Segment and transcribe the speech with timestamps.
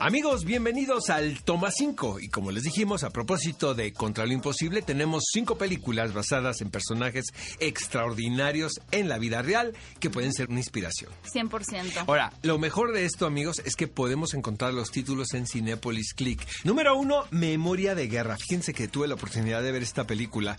[0.00, 2.20] Amigos, bienvenidos al Toma 5.
[2.20, 6.68] Y como les dijimos, a propósito de Contra lo Imposible, tenemos cinco películas basadas en
[6.68, 7.24] personajes
[7.58, 11.10] extraordinarios en la vida real que pueden ser una inspiración.
[11.32, 12.04] 100%.
[12.06, 16.46] Ahora, lo mejor de esto, amigos, es que podemos encontrar los títulos en Cinepolis Click.
[16.64, 18.36] Número uno, Memoria de Guerra.
[18.36, 20.58] Fíjense que tuve la oportunidad de ver esta película.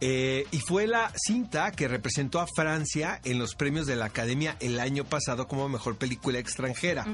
[0.00, 4.56] eh, y fue la cinta que representó a Francia en los premios de la Academia
[4.60, 7.06] el año pasado como mejor película extranjera.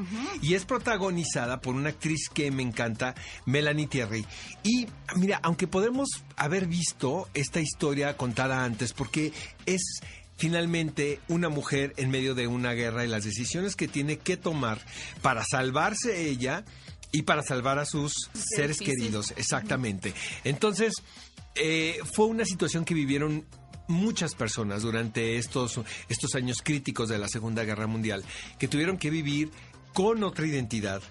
[0.42, 3.14] Y es protagonizada por una actriz que me encanta,
[3.46, 4.24] Melanie Thierry.
[4.62, 4.86] Y
[5.16, 9.32] mira, aunque podemos haber visto esta historia contada antes, porque
[9.66, 10.00] es
[10.36, 14.80] finalmente una mujer en medio de una guerra y las decisiones que tiene que tomar
[15.20, 16.64] para salvarse ella
[17.12, 19.02] y para salvar a sus seres difícil.
[19.02, 20.14] queridos, exactamente.
[20.44, 20.94] Entonces,
[21.54, 23.44] eh, fue una situación que vivieron
[23.88, 28.24] muchas personas durante estos, estos años críticos de la Segunda Guerra Mundial,
[28.58, 29.50] que tuvieron que vivir
[29.92, 31.02] con otra identidad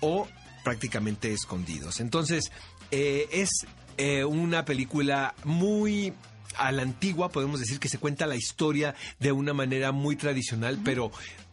[0.00, 0.28] o
[0.64, 2.00] prácticamente escondidos.
[2.00, 2.50] Entonces,
[2.90, 3.50] eh, es
[3.96, 6.12] eh, una película muy
[6.56, 10.78] a la antigua, podemos decir que se cuenta la historia de una manera muy tradicional,
[10.84, 11.10] pero...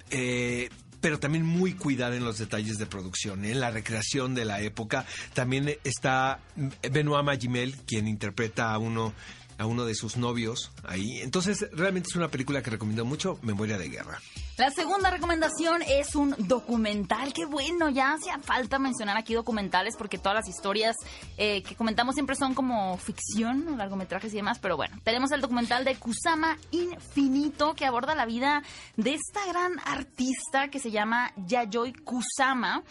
[0.10, 0.70] eh,
[1.02, 5.06] pero también muy cuidada en los detalles de producción, en la recreación de la época.
[5.36, 6.40] También está
[6.82, 9.14] Benoit Magimel, quien interpreta a uno
[9.58, 11.22] a uno de sus novios ahí.
[11.22, 14.20] Entonces, realmente es una película que recomiendo mucho, Memoria de Guerra.
[14.58, 17.34] La segunda recomendación es un documental.
[17.34, 20.96] Qué bueno, ya hacía falta mencionar aquí documentales porque todas las historias
[21.38, 24.60] eh, que comentamos siempre son como ficción, largometrajes y demás.
[24.60, 28.64] Pero bueno, tenemos el documental de Kusama Infinito que aborda la vida
[28.96, 32.82] de esta gran artista que se llama Yayoi Kusama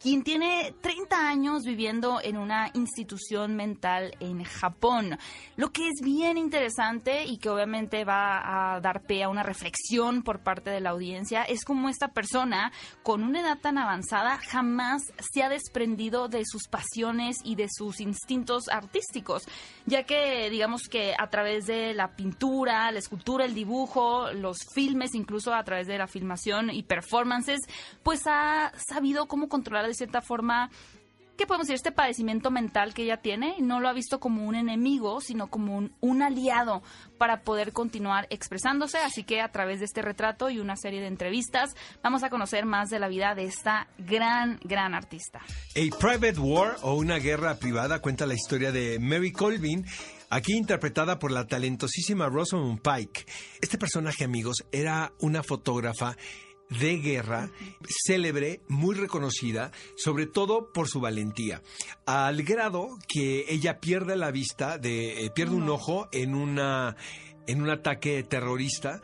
[0.00, 5.18] quien tiene 30 años viviendo en una institución mental en Japón.
[5.56, 10.22] Lo que es bien interesante y que obviamente va a dar pie a una reflexión
[10.22, 12.72] por parte de la audiencia es cómo esta persona
[13.02, 15.02] con una edad tan avanzada jamás
[15.32, 19.42] se ha desprendido de sus pasiones y de sus instintos artísticos,
[19.84, 25.14] ya que digamos que a través de la pintura, la escultura, el dibujo, los filmes,
[25.14, 27.60] incluso a través de la filmación y performances,
[28.02, 30.70] pues ha sabido cómo controlar de cierta forma
[31.40, 31.76] ¿qué podemos decir?
[31.76, 35.48] Este padecimiento mental que ella tiene, y no lo ha visto como un enemigo, sino
[35.48, 36.82] como un, un aliado
[37.16, 38.98] para poder continuar expresándose.
[38.98, 41.70] Así que a través de este retrato y una serie de entrevistas,
[42.02, 45.40] vamos a conocer más de la vida de esta gran, gran artista.
[45.40, 49.86] A Private War o una guerra privada cuenta la historia de Mary Colvin.
[50.28, 53.24] Aquí interpretada por la talentosísima Rosamund Pike.
[53.62, 56.18] Este personaje, amigos, era una fotógrafa
[56.70, 57.50] de guerra,
[58.06, 61.62] célebre, muy reconocida, sobre todo por su valentía,
[62.06, 66.96] al grado que ella pierde la vista, de, eh, pierde un ojo en, una,
[67.46, 69.02] en un ataque terrorista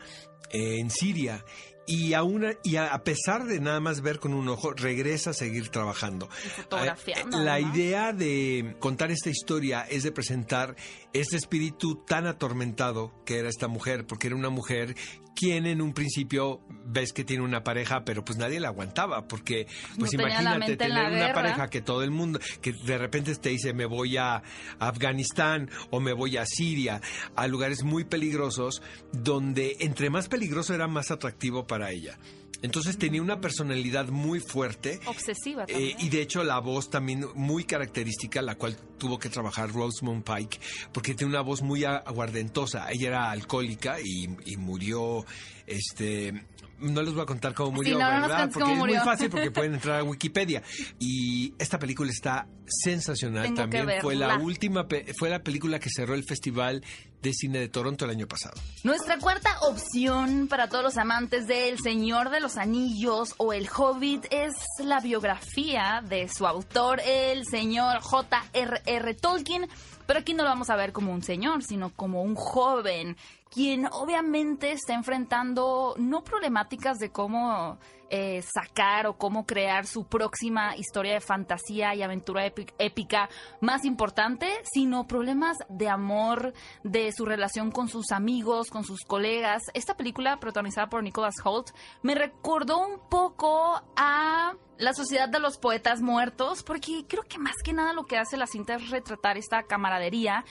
[0.51, 1.43] eh, en Siria.
[1.89, 5.33] Y, a una, y a, pesar de nada más ver con un ojo, regresa a
[5.33, 6.27] seguir trabajando.
[6.69, 10.75] Eh, La idea de contar esta historia es de presentar
[11.13, 14.97] este espíritu tan atormentado que era esta mujer, porque era una mujer
[15.37, 19.67] quien en un principio ves que tiene una pareja, pero pues nadie la aguantaba, porque
[19.99, 23.71] pues No imagínate tener una pareja que todo el mundo, que de repente te dice
[23.73, 24.41] me voy a
[24.79, 27.01] Afganistán o me voy a Siria,
[27.35, 28.81] a lugares muy peligrosos,
[29.13, 32.17] donde entre más peligroso era más atractivo para ella.
[32.61, 34.99] Entonces tenía una personalidad muy fuerte.
[35.05, 35.97] Obsesiva Eh, también.
[35.99, 40.59] y de hecho la voz también muy característica, la cual tuvo que trabajar Rosamund Pike,
[40.91, 42.91] porque tiene una voz muy aguardentosa.
[42.91, 45.25] Ella era alcohólica y, y murió,
[45.65, 46.33] este...
[46.79, 48.49] No les voy a contar cómo murió, no nos ¿verdad?
[48.53, 48.95] porque es murió.
[48.97, 50.61] muy fácil porque pueden entrar a Wikipedia.
[50.99, 53.87] Y esta película está sensacional Tengo también.
[54.01, 54.85] Fue la última,
[55.17, 56.83] fue la película que cerró el Festival
[57.21, 58.55] de Cine de Toronto el año pasado.
[58.83, 63.67] Nuestra cuarta opción para todos los amantes de El Señor de los Anillos o El
[63.75, 69.13] Hobbit es la biografía de su autor, el señor J.R.R.
[69.15, 69.67] Tolkien.
[70.05, 73.17] Pero aquí no lo vamos a ver como un señor, sino como un joven,
[73.53, 77.77] quien obviamente está enfrentando no problemáticas de cómo
[78.09, 83.29] eh, sacar o cómo crear su próxima historia de fantasía y aventura épi- épica
[83.59, 86.53] más importante, sino problemas de amor,
[86.83, 89.63] de su relación con sus amigos, con sus colegas.
[89.73, 91.71] Esta película, protagonizada por Nicholas Holt,
[92.01, 97.55] me recordó un poco a la Sociedad de los Poetas Muertos, porque creo que más
[97.63, 100.45] que nada lo que hace la cinta es retratar esta camaradería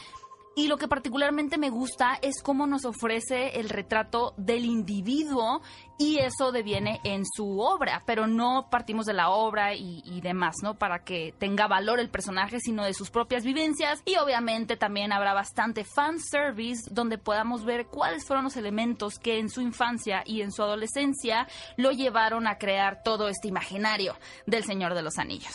[0.58, 5.60] y lo que particularmente me gusta es cómo nos ofrece el retrato del individuo
[5.98, 10.74] y eso deviene en su obra, pero no partimos de la obra y, demás, ¿no?
[10.74, 15.34] Para que tenga valor el personaje, sino de sus propias vivencias y obviamente también habrá
[15.34, 20.40] bastante fan service donde podamos ver cuáles fueron los elementos que en su infancia y
[20.40, 21.46] en su adolescencia
[21.76, 24.16] lo llevaron a crear todo este imaginario
[24.46, 25.54] del Señor de los Anillos.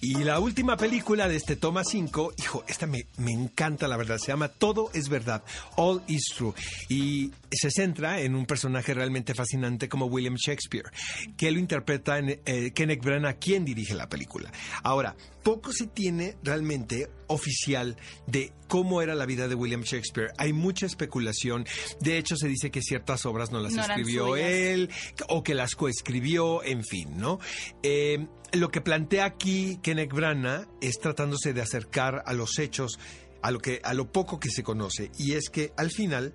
[0.00, 4.18] Y la última película de este toma 5, hijo, esta me, me encanta la verdad,
[4.18, 5.42] se llama Todo es verdad,
[5.76, 6.54] All is True
[6.88, 10.90] y se centra en un personaje realmente fascinante como William Shakespeare,
[11.36, 14.52] que lo interpreta en eh, Kenneth Branagh, quien dirige la película.
[14.82, 17.96] Ahora, poco se tiene realmente oficial
[18.26, 20.30] de cómo era la vida de William Shakespeare.
[20.38, 21.66] Hay mucha especulación.
[22.00, 24.90] De hecho, se dice que ciertas obras no las No escribió él
[25.28, 27.38] o que las coescribió, en fin, ¿no?
[27.82, 32.98] Eh, lo que plantea aquí Kenneth Branagh es tratándose de acercar a los hechos,
[33.42, 36.34] a lo que, a lo poco que se conoce, y es que al final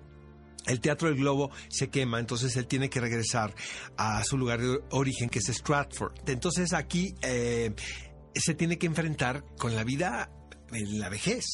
[0.68, 3.54] el Teatro del Globo se quema, entonces él tiene que regresar
[3.96, 6.12] a su lugar de origen, que es Stratford.
[6.28, 7.72] Entonces aquí eh,
[8.34, 10.30] se tiene que enfrentar con la vida
[10.72, 11.44] en la vejez.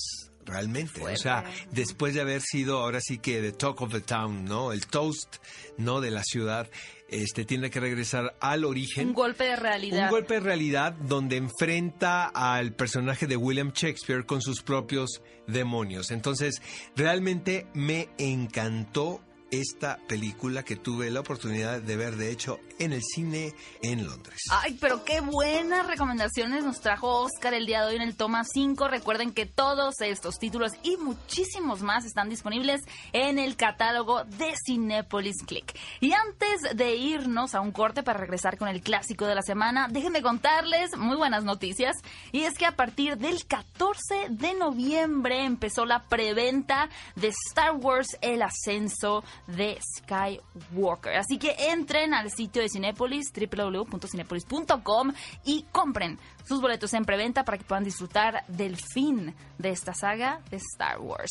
[0.47, 4.45] Realmente, o sea, después de haber sido ahora sí que the talk of the town,
[4.45, 4.73] ¿no?
[4.73, 5.37] El toast,
[5.79, 6.01] ¿no?
[6.01, 6.69] De la ciudad,
[7.09, 9.09] este tiene que regresar al origen.
[9.09, 10.05] Un golpe de realidad.
[10.05, 16.11] Un golpe de realidad donde enfrenta al personaje de William Shakespeare con sus propios demonios.
[16.11, 16.61] Entonces,
[16.97, 19.23] realmente me encantó
[19.61, 24.41] esta película que tuve la oportunidad de ver, de hecho, en el cine en Londres.
[24.51, 28.43] Ay, pero qué buenas recomendaciones nos trajo Oscar el día de hoy en el Toma
[28.45, 28.89] 5.
[28.89, 32.81] Recuerden que todos estos títulos y muchísimos más están disponibles
[33.13, 35.77] en el catálogo de Cinepolis Click.
[36.01, 39.89] Y antes de irnos a un corte para regresar con el clásico de la semana,
[39.91, 41.97] déjenme contarles muy buenas noticias.
[42.33, 48.17] Y es que a partir del 14 de noviembre empezó la preventa de Star Wars
[48.21, 51.17] El Ascenso de Skywalker.
[51.17, 55.13] Así que entren al sitio de Cinépolis, www.cinepolis.com
[55.45, 60.41] y compren sus boletos en preventa para que puedan disfrutar del fin de esta saga
[60.51, 61.31] de Star Wars.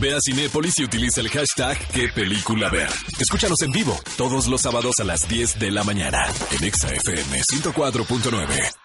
[0.00, 2.90] Ve a Cinépolis y utiliza el hashtag qué película ver.
[3.18, 7.40] Escúchanos en vivo todos los sábados a las 10 de la mañana en Exa FM
[7.42, 8.81] 104.9.